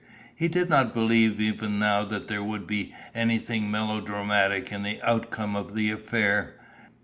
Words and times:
He 0.35 0.47
did 0.47 0.67
not 0.67 0.95
believe 0.95 1.39
even 1.39 1.77
now 1.77 2.05
that 2.05 2.27
there 2.27 2.41
would 2.41 2.65
be 2.65 2.91
anything 3.13 3.69
melodramatic 3.69 4.71
in 4.71 4.81
the 4.81 4.99
outcome 5.03 5.55
of 5.55 5.75
the 5.75 5.91
affair. 5.91 6.55